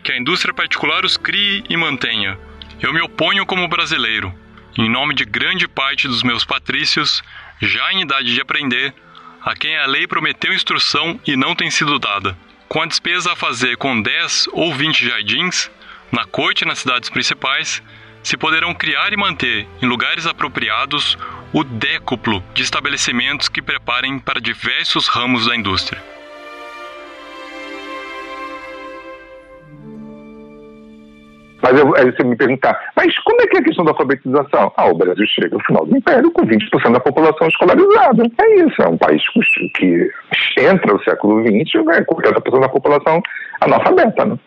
Que 0.04 0.12
a 0.12 0.18
indústria 0.18 0.54
particular 0.54 1.06
os 1.06 1.16
crie 1.16 1.64
e 1.70 1.78
mantenha. 1.78 2.40
Eu 2.82 2.92
me 2.92 3.02
oponho 3.02 3.46
como 3.46 3.68
brasileiro, 3.68 4.34
em 4.78 4.90
nome 4.90 5.14
de 5.14 5.24
grande 5.24 5.68
parte 5.68 6.08
dos 6.08 6.22
meus 6.22 6.44
patrícios, 6.44 7.24
já 7.62 7.94
em 7.94 8.02
idade 8.02 8.34
de 8.34 8.42
aprender, 8.42 8.94
a 9.42 9.56
quem 9.56 9.78
a 9.78 9.86
lei 9.86 10.08
prometeu 10.08 10.54
instrução 10.54 11.20
e 11.26 11.38
não 11.38 11.56
tem 11.56 11.72
sido 11.72 11.98
dada. 11.98 12.38
Com 12.68 12.82
a 12.82 12.86
despesa 12.86 13.32
a 13.32 13.36
fazer 13.36 13.78
com 13.78 14.02
10 14.02 14.50
ou 14.52 14.74
20 14.74 15.06
jardins, 15.06 15.72
na 16.12 16.26
corte 16.26 16.64
e 16.64 16.68
nas 16.68 16.80
cidades 16.80 17.10
principais, 17.10 17.82
se 18.24 18.36
poderão 18.36 18.74
criar 18.74 19.14
e 19.14 19.18
manter, 19.18 19.68
em 19.82 19.86
lugares 19.86 20.26
apropriados, 20.26 21.18
o 21.54 21.64
décuplo 21.64 22.44
de 22.54 22.64
estabelecimentos 22.64 23.48
que 23.48 23.62
preparem 23.62 24.20
para 24.20 24.42
diversos 24.42 25.08
ramos 25.08 25.46
da 25.46 25.56
indústria. 25.56 26.04
Mas 31.66 31.80
eu, 31.80 31.96
aí 31.96 32.12
você 32.12 32.24
me 32.24 32.36
perguntar, 32.36 32.80
mas 32.96 33.18
como 33.24 33.42
é 33.42 33.48
que 33.48 33.58
é 33.58 33.60
a 33.60 33.64
questão 33.64 33.84
da 33.84 33.90
alfabetização? 33.90 34.72
Ah, 34.78 34.86
o 34.86 34.96
Brasil 34.96 35.26
chega 35.26 35.56
ao 35.56 35.62
final 35.64 35.84
do 35.84 35.98
Império 35.98 36.32
com 36.32 36.46
20% 36.46 36.92
da 36.92 37.00
população 37.00 37.48
escolarizada. 37.48 38.24
É 38.40 38.56
isso, 38.60 38.84
é 38.84 38.88
um 38.88 38.98
país 38.98 39.24
que 39.76 40.12
entra 40.60 40.94
no 40.94 41.04
século 41.04 41.42
XX 41.42 41.84
né, 41.86 42.04
com 42.04 42.22
40% 42.22 42.60
da 42.60 42.70
população 42.70 43.20
analfabeta. 43.62 44.26
Né? 44.26 44.38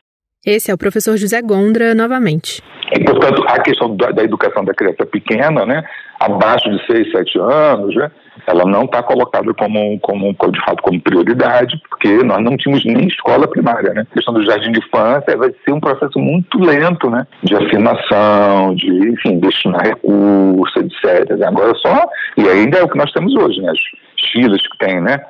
Esse 0.47 0.71
é 0.71 0.75
o 0.75 0.79
professor 0.79 1.17
José 1.17 1.43
Gondra 1.43 1.93
novamente. 1.93 2.63
E, 2.93 3.03
portanto, 3.03 3.45
a 3.49 3.59
questão 3.63 3.97
da, 3.97 4.13
da 4.13 4.23
educação 4.23 4.65
da 4.65 4.73
criança 4.73 5.05
pequena, 5.05 5.67
né, 5.67 5.83
abaixo 6.21 6.71
de 6.71 6.87
6, 6.87 7.11
7 7.11 7.39
anos, 7.41 7.97
né, 7.97 8.13
ela 8.47 8.65
não 8.65 8.85
está 8.85 9.03
colocada 9.03 9.53
como, 9.55 9.99
como, 10.01 10.33
de 10.33 10.65
fato, 10.65 10.83
como 10.83 11.01
prioridade, 11.01 11.81
porque 11.89 12.23
nós 12.23 12.43
não 12.43 12.57
tínhamos 12.57 12.85
nem 12.85 13.07
escola 13.07 13.49
primária, 13.49 13.93
né? 13.93 14.07
A 14.11 14.15
questão 14.15 14.35
do 14.35 14.45
jardim 14.45 14.73
de 14.73 14.79
infância 14.79 15.37
vai 15.37 15.51
ser 15.65 15.73
um 15.73 15.81
processo 15.81 16.19
muito 16.19 16.59
lento, 16.59 17.11
né? 17.11 17.27
De 17.43 17.55
afirmação, 17.55 18.75
de, 18.75 19.11
enfim, 19.11 19.39
destinar 19.39 19.83
recursos, 19.83 20.77
etc. 20.77 21.31
Agora 21.47 21.75
só, 21.77 22.09
e 22.37 22.49
ainda 22.49 22.79
é 22.79 22.83
o 22.83 22.89
que 22.89 22.99
nós 22.99 23.13
temos 23.13 23.35
hoje, 23.35 23.61
né? 23.61 23.71
As 23.71 24.31
filas 24.31 24.61
que 24.63 24.79
tem, 24.79 25.01
né? 25.01 25.21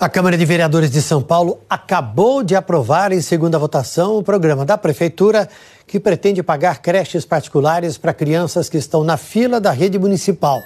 A 0.00 0.08
Câmara 0.08 0.38
de 0.38 0.44
Vereadores 0.44 0.92
de 0.92 1.02
São 1.02 1.20
Paulo 1.20 1.58
acabou 1.68 2.44
de 2.44 2.54
aprovar 2.54 3.10
em 3.10 3.20
segunda 3.20 3.58
votação 3.58 4.16
o 4.16 4.22
programa 4.22 4.64
da 4.64 4.78
Prefeitura 4.78 5.48
que 5.88 5.98
pretende 5.98 6.40
pagar 6.40 6.80
creches 6.80 7.24
particulares 7.24 7.98
para 7.98 8.14
crianças 8.14 8.68
que 8.68 8.76
estão 8.76 9.02
na 9.02 9.16
fila 9.16 9.60
da 9.60 9.72
rede 9.72 9.98
municipal. 9.98 10.60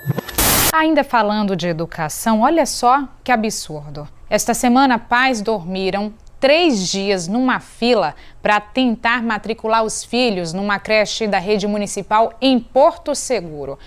Ainda 0.72 1.04
falando 1.04 1.54
de 1.54 1.68
educação, 1.68 2.40
olha 2.40 2.64
só 2.64 3.06
que 3.22 3.30
absurdo. 3.30 4.08
Esta 4.30 4.54
semana, 4.54 4.98
pais 4.98 5.42
dormiram 5.42 6.14
três 6.40 6.88
dias 6.88 7.28
numa 7.28 7.60
fila 7.60 8.14
para 8.40 8.58
tentar 8.58 9.22
matricular 9.22 9.84
os 9.84 10.02
filhos 10.02 10.54
numa 10.54 10.78
creche 10.78 11.28
da 11.28 11.38
rede 11.38 11.66
municipal 11.66 12.32
em 12.40 12.58
Porto 12.58 13.14
Seguro. 13.14 13.78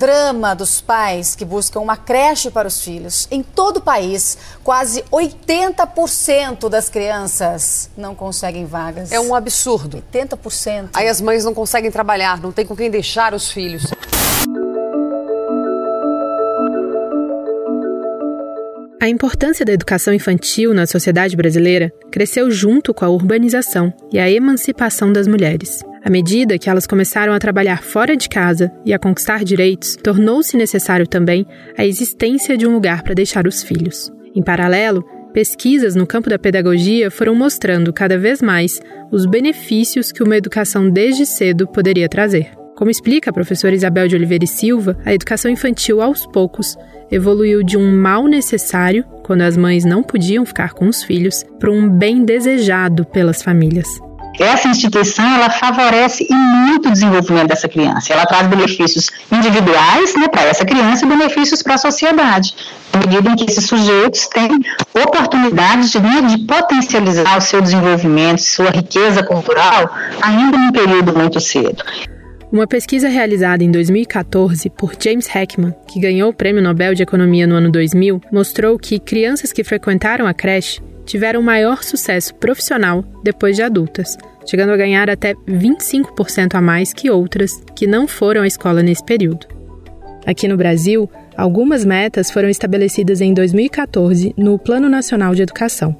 Drama 0.00 0.56
dos 0.56 0.80
pais 0.80 1.36
que 1.36 1.44
buscam 1.44 1.78
uma 1.78 1.96
creche 1.96 2.50
para 2.50 2.66
os 2.66 2.82
filhos. 2.82 3.28
Em 3.30 3.40
todo 3.40 3.76
o 3.76 3.80
país, 3.80 4.36
quase 4.64 5.02
80% 5.04 6.68
das 6.68 6.88
crianças 6.88 7.88
não 7.96 8.12
conseguem 8.12 8.66
vagas. 8.66 9.12
É 9.12 9.20
um 9.20 9.36
absurdo. 9.36 10.02
80%. 10.12 10.88
Aí 10.94 11.06
as 11.06 11.20
mães 11.20 11.44
não 11.44 11.54
conseguem 11.54 11.92
trabalhar, 11.92 12.40
não 12.40 12.50
tem 12.50 12.66
com 12.66 12.74
quem 12.74 12.90
deixar 12.90 13.32
os 13.32 13.52
filhos. 13.52 13.84
A 19.02 19.08
importância 19.08 19.64
da 19.64 19.72
educação 19.72 20.14
infantil 20.14 20.72
na 20.72 20.86
sociedade 20.86 21.36
brasileira 21.36 21.92
cresceu 22.08 22.48
junto 22.52 22.94
com 22.94 23.04
a 23.04 23.08
urbanização 23.08 23.92
e 24.12 24.18
a 24.20 24.30
emancipação 24.30 25.12
das 25.12 25.26
mulheres. 25.26 25.82
À 26.04 26.08
medida 26.08 26.56
que 26.56 26.70
elas 26.70 26.86
começaram 26.86 27.32
a 27.32 27.38
trabalhar 27.40 27.82
fora 27.82 28.16
de 28.16 28.28
casa 28.28 28.70
e 28.86 28.94
a 28.94 29.00
conquistar 29.00 29.42
direitos, 29.42 29.96
tornou-se 29.96 30.56
necessário 30.56 31.04
também 31.04 31.44
a 31.76 31.84
existência 31.84 32.56
de 32.56 32.64
um 32.64 32.72
lugar 32.72 33.02
para 33.02 33.12
deixar 33.12 33.44
os 33.44 33.60
filhos. 33.60 34.08
Em 34.36 34.40
paralelo, 34.40 35.02
pesquisas 35.34 35.96
no 35.96 36.06
campo 36.06 36.30
da 36.30 36.38
pedagogia 36.38 37.10
foram 37.10 37.34
mostrando 37.34 37.92
cada 37.92 38.16
vez 38.16 38.40
mais 38.40 38.80
os 39.10 39.26
benefícios 39.26 40.12
que 40.12 40.22
uma 40.22 40.36
educação 40.36 40.88
desde 40.88 41.26
cedo 41.26 41.66
poderia 41.66 42.08
trazer. 42.08 42.61
Como 42.82 42.90
explica 42.90 43.30
a 43.30 43.32
professora 43.32 43.76
Isabel 43.76 44.08
de 44.08 44.16
Oliveira 44.16 44.42
e 44.42 44.48
Silva, 44.48 44.98
a 45.04 45.14
educação 45.14 45.48
infantil 45.48 46.02
aos 46.02 46.26
poucos 46.26 46.76
evoluiu 47.12 47.62
de 47.62 47.76
um 47.76 47.96
mal 47.96 48.26
necessário, 48.26 49.04
quando 49.22 49.42
as 49.42 49.56
mães 49.56 49.84
não 49.84 50.02
podiam 50.02 50.44
ficar 50.44 50.72
com 50.72 50.88
os 50.88 51.04
filhos, 51.04 51.44
para 51.60 51.70
um 51.70 51.88
bem 51.88 52.24
desejado 52.24 53.04
pelas 53.04 53.40
famílias. 53.40 53.86
Essa 54.36 54.66
instituição 54.66 55.24
ela 55.24 55.48
favorece 55.48 56.26
e 56.28 56.34
muito 56.34 56.88
o 56.88 56.90
desenvolvimento 56.90 57.50
dessa 57.50 57.68
criança. 57.68 58.12
Ela 58.12 58.26
traz 58.26 58.48
benefícios 58.48 59.10
individuais 59.30 60.16
né, 60.16 60.26
para 60.26 60.42
essa 60.42 60.64
criança 60.64 61.06
e 61.06 61.08
benefícios 61.08 61.62
para 61.62 61.74
a 61.74 61.78
sociedade, 61.78 62.52
à 62.92 62.98
medida 62.98 63.30
em 63.30 63.36
que 63.36 63.44
esses 63.48 63.64
sujeitos 63.64 64.26
têm 64.26 64.50
oportunidades 64.92 65.92
de, 65.92 66.00
né, 66.00 66.20
de 66.22 66.38
potencializar 66.38 67.38
o 67.38 67.40
seu 67.40 67.62
desenvolvimento, 67.62 68.42
sua 68.42 68.70
riqueza 68.70 69.22
cultural, 69.22 69.94
ainda 70.20 70.58
num 70.58 70.72
período 70.72 71.16
muito 71.16 71.38
cedo. 71.38 71.84
Uma 72.52 72.66
pesquisa 72.66 73.08
realizada 73.08 73.64
em 73.64 73.70
2014 73.70 74.68
por 74.68 74.92
James 75.02 75.26
Heckman, 75.34 75.74
que 75.88 75.98
ganhou 75.98 76.28
o 76.28 76.34
Prêmio 76.34 76.62
Nobel 76.62 76.94
de 76.94 77.02
Economia 77.02 77.46
no 77.46 77.54
ano 77.54 77.72
2000, 77.72 78.20
mostrou 78.30 78.78
que 78.78 79.00
crianças 79.00 79.54
que 79.54 79.64
frequentaram 79.64 80.26
a 80.26 80.34
creche 80.34 80.82
tiveram 81.06 81.40
maior 81.40 81.82
sucesso 81.82 82.34
profissional 82.34 83.02
depois 83.24 83.56
de 83.56 83.62
adultas, 83.62 84.18
chegando 84.44 84.70
a 84.70 84.76
ganhar 84.76 85.08
até 85.08 85.32
25% 85.48 86.54
a 86.54 86.60
mais 86.60 86.92
que 86.92 87.08
outras 87.10 87.58
que 87.74 87.86
não 87.86 88.06
foram 88.06 88.42
à 88.42 88.46
escola 88.46 88.82
nesse 88.82 89.02
período. 89.02 89.46
Aqui 90.26 90.46
no 90.46 90.58
Brasil, 90.58 91.10
algumas 91.34 91.86
metas 91.86 92.30
foram 92.30 92.50
estabelecidas 92.50 93.22
em 93.22 93.32
2014 93.32 94.34
no 94.36 94.58
Plano 94.58 94.90
Nacional 94.90 95.34
de 95.34 95.40
Educação. 95.40 95.96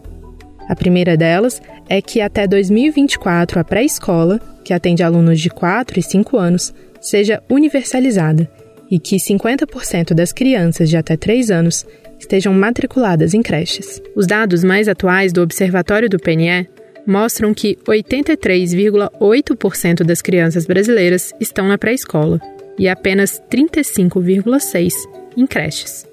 A 0.69 0.77
primeira 0.77 1.17
delas 1.17 1.63
é 1.89 2.03
que 2.03 2.21
até 2.21 2.47
2024 2.47 3.59
a 3.59 3.65
pré-escola 3.65 4.39
que 4.65 4.73
atende 4.73 5.03
alunos 5.03 5.41
de 5.41 5.51
4 5.51 5.99
e 5.99 6.03
5 6.03 6.37
anos, 6.37 6.73
seja 7.01 7.43
universalizada 7.51 8.49
e 8.91 8.99
que 8.99 9.17
50% 9.17 10.13
das 10.13 10.33
crianças 10.33 10.91
de 10.91 10.97
até 10.97 11.17
3 11.17 11.51
anos 11.51 11.87
estejam 12.19 12.53
matriculadas 12.53 13.35
em 13.35 13.43
creches. 13.43 14.01
Os 14.15 14.27
dados 14.27 14.63
mais 14.63 14.87
atuais 14.87 15.33
do 15.33 15.43
Observatório 15.43 16.09
do 16.09 16.19
PNE 16.19 16.69
mostram 17.07 17.55
que 17.55 17.77
83,8% 17.89 20.05
das 20.05 20.23
crianças 20.23 20.67
brasileiras 20.67 21.33
estão 21.41 21.67
na 21.67 21.79
pré-escola 21.79 22.41
e 22.79 22.89
apenas 22.89 23.43
35,6% 23.51 24.93
em 25.37 25.47
creches. 25.47 26.07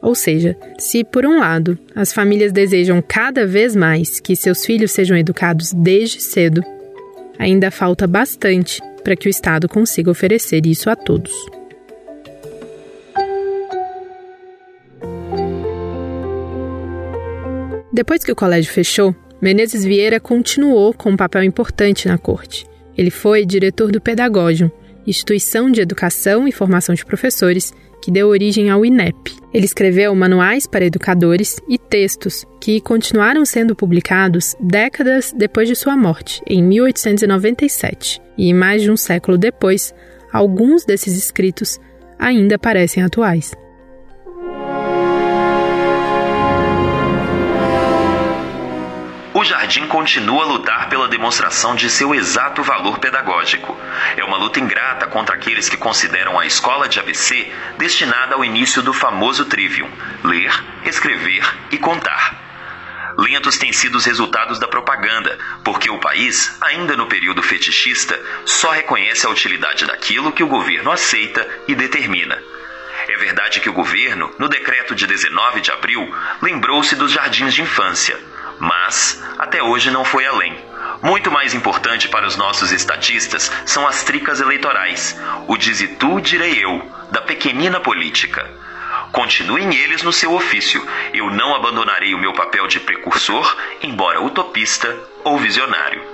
Ou 0.00 0.14
seja, 0.14 0.56
se 0.78 1.04
por 1.04 1.26
um 1.26 1.38
lado 1.38 1.78
as 1.94 2.12
famílias 2.12 2.50
desejam 2.50 3.02
cada 3.06 3.46
vez 3.46 3.76
mais 3.76 4.18
que 4.18 4.34
seus 4.34 4.64
filhos 4.64 4.90
sejam 4.90 5.16
educados 5.16 5.72
desde 5.72 6.20
cedo, 6.20 6.60
ainda 7.42 7.72
falta 7.72 8.06
bastante 8.06 8.80
para 9.02 9.16
que 9.16 9.26
o 9.26 9.30
Estado 9.30 9.68
consiga 9.68 10.10
oferecer 10.10 10.64
isso 10.64 10.88
a 10.88 10.94
todos. 10.94 11.32
Depois 17.92 18.22
que 18.22 18.30
o 18.30 18.36
colégio 18.36 18.72
fechou, 18.72 19.14
Menezes 19.40 19.84
Vieira 19.84 20.20
continuou 20.20 20.94
com 20.94 21.10
um 21.10 21.16
papel 21.16 21.42
importante 21.42 22.06
na 22.06 22.16
corte. 22.16 22.64
Ele 22.96 23.10
foi 23.10 23.44
diretor 23.44 23.90
do 23.90 24.00
Pedagógium, 24.00 24.70
instituição 25.04 25.68
de 25.68 25.80
educação 25.80 26.46
e 26.46 26.52
formação 26.52 26.94
de 26.94 27.04
professores 27.04 27.74
que 28.02 28.10
deu 28.10 28.28
origem 28.28 28.68
ao 28.68 28.84
INEP. 28.84 29.36
Ele 29.54 29.64
escreveu 29.64 30.14
manuais 30.14 30.66
para 30.66 30.84
educadores 30.84 31.60
e 31.68 31.78
textos 31.78 32.44
que 32.60 32.80
continuaram 32.80 33.44
sendo 33.44 33.76
publicados 33.76 34.56
décadas 34.60 35.32
depois 35.36 35.68
de 35.68 35.76
sua 35.76 35.96
morte, 35.96 36.42
em 36.46 36.62
1897. 36.62 38.20
E 38.36 38.52
mais 38.52 38.82
de 38.82 38.90
um 38.90 38.96
século 38.96 39.38
depois, 39.38 39.94
alguns 40.32 40.84
desses 40.84 41.16
escritos 41.16 41.78
ainda 42.18 42.58
parecem 42.58 43.02
atuais. 43.02 43.52
O 49.42 49.44
Jardim 49.44 49.88
continua 49.88 50.44
a 50.44 50.46
lutar 50.46 50.88
pela 50.88 51.08
demonstração 51.08 51.74
de 51.74 51.90
seu 51.90 52.14
exato 52.14 52.62
valor 52.62 53.00
pedagógico. 53.00 53.76
É 54.16 54.22
uma 54.22 54.36
luta 54.36 54.60
ingrata 54.60 55.08
contra 55.08 55.34
aqueles 55.34 55.68
que 55.68 55.76
consideram 55.76 56.38
a 56.38 56.46
escola 56.46 56.88
de 56.88 57.00
ABC 57.00 57.50
destinada 57.76 58.36
ao 58.36 58.44
início 58.44 58.80
do 58.82 58.92
famoso 58.92 59.44
trivium: 59.46 59.90
ler, 60.22 60.52
escrever 60.84 61.44
e 61.72 61.76
contar. 61.76 62.40
Lentos 63.18 63.58
têm 63.58 63.72
sido 63.72 63.96
os 63.96 64.04
resultados 64.04 64.60
da 64.60 64.68
propaganda, 64.68 65.36
porque 65.64 65.90
o 65.90 65.98
país, 65.98 66.56
ainda 66.60 66.96
no 66.96 67.08
período 67.08 67.42
fetichista, 67.42 68.16
só 68.46 68.70
reconhece 68.70 69.26
a 69.26 69.30
utilidade 69.30 69.86
daquilo 69.86 70.30
que 70.30 70.44
o 70.44 70.48
governo 70.48 70.92
aceita 70.92 71.44
e 71.66 71.74
determina. 71.74 72.40
É 73.08 73.16
verdade 73.16 73.58
que 73.58 73.68
o 73.68 73.72
governo, 73.72 74.32
no 74.38 74.48
decreto 74.48 74.94
de 74.94 75.04
19 75.04 75.60
de 75.60 75.72
abril, 75.72 76.14
lembrou-se 76.40 76.94
dos 76.94 77.10
jardins 77.10 77.52
de 77.52 77.62
infância 77.62 78.16
mas 78.62 79.20
até 79.40 79.60
hoje 79.60 79.90
não 79.90 80.04
foi 80.04 80.24
além. 80.24 80.56
Muito 81.02 81.32
mais 81.32 81.52
importante 81.52 82.08
para 82.08 82.24
os 82.24 82.36
nossos 82.36 82.70
estatistas 82.70 83.50
são 83.66 83.88
as 83.88 84.04
tricas 84.04 84.40
eleitorais, 84.40 85.20
o 85.48 85.56
dize 85.56 85.88
tu, 85.88 86.20
direi 86.20 86.64
eu, 86.64 86.88
da 87.10 87.20
pequenina 87.20 87.80
política. 87.80 88.48
Continuem 89.10 89.74
eles 89.74 90.04
no 90.04 90.12
seu 90.12 90.32
ofício. 90.32 90.86
Eu 91.12 91.28
não 91.28 91.56
abandonarei 91.56 92.14
o 92.14 92.18
meu 92.18 92.32
papel 92.34 92.68
de 92.68 92.78
precursor, 92.78 93.56
embora 93.82 94.22
utopista 94.22 94.96
ou 95.24 95.36
visionário. 95.38 96.11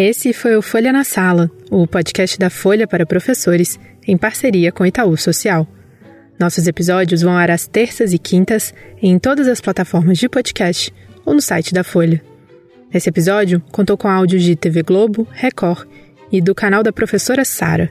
Esse 0.00 0.32
foi 0.32 0.54
o 0.54 0.62
Folha 0.62 0.92
na 0.92 1.02
Sala, 1.02 1.50
o 1.72 1.84
podcast 1.84 2.38
da 2.38 2.48
Folha 2.48 2.86
para 2.86 3.04
professores, 3.04 3.80
em 4.06 4.16
parceria 4.16 4.70
com 4.70 4.86
Itaú 4.86 5.16
Social. 5.16 5.66
Nossos 6.38 6.68
episódios 6.68 7.22
vão 7.22 7.36
ar 7.36 7.50
às 7.50 7.66
terças 7.66 8.12
e 8.12 8.18
quintas 8.18 8.72
em 9.02 9.18
todas 9.18 9.48
as 9.48 9.60
plataformas 9.60 10.16
de 10.16 10.28
podcast 10.28 10.94
ou 11.26 11.34
no 11.34 11.42
site 11.42 11.74
da 11.74 11.82
Folha. 11.82 12.22
Esse 12.94 13.08
episódio 13.08 13.60
contou 13.72 13.96
com 13.96 14.06
áudios 14.06 14.44
de 14.44 14.54
TV 14.54 14.84
Globo, 14.84 15.26
Record 15.32 15.88
e 16.30 16.40
do 16.40 16.54
canal 16.54 16.84
da 16.84 16.92
professora 16.92 17.44
Sara. 17.44 17.90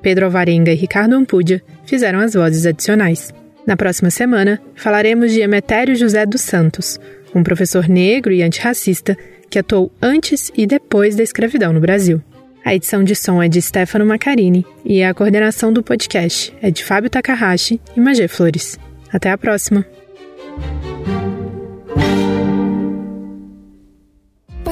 Pedro 0.00 0.24
Alvarenga 0.24 0.72
e 0.72 0.74
Ricardo 0.74 1.16
Ampudia 1.16 1.62
fizeram 1.84 2.18
as 2.20 2.32
vozes 2.32 2.64
adicionais. 2.64 3.30
Na 3.66 3.76
próxima 3.76 4.08
semana, 4.08 4.58
falaremos 4.74 5.32
de 5.32 5.42
Emetério 5.42 5.96
José 5.96 6.24
dos 6.24 6.40
Santos, 6.40 6.98
um 7.34 7.42
professor 7.42 7.90
negro 7.90 8.32
e 8.32 8.42
antirracista 8.42 9.14
que 9.50 9.58
atuou 9.58 9.92
antes 10.00 10.50
e 10.56 10.66
depois 10.66 11.16
da 11.16 11.22
escravidão 11.22 11.72
no 11.72 11.80
Brasil. 11.80 12.20
A 12.64 12.74
edição 12.74 13.04
de 13.04 13.14
som 13.14 13.40
é 13.40 13.48
de 13.48 13.62
Stefano 13.62 14.04
Macarini 14.04 14.66
e 14.84 15.02
a 15.02 15.14
coordenação 15.14 15.72
do 15.72 15.82
podcast 15.82 16.52
é 16.60 16.70
de 16.70 16.84
Fábio 16.84 17.08
Takahashi 17.08 17.80
e 17.96 18.00
Magê 18.00 18.26
Flores. 18.26 18.78
Até 19.12 19.30
a 19.30 19.38
próxima! 19.38 19.86